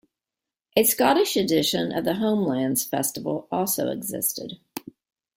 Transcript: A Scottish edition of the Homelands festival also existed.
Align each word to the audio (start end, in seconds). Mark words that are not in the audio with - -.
A 0.75 0.83
Scottish 0.83 1.37
edition 1.37 1.91
of 1.91 2.05
the 2.05 2.15
Homelands 2.15 2.83
festival 2.83 3.47
also 3.51 3.91
existed. 3.91 4.57